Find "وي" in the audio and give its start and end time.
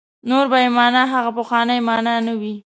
2.41-2.55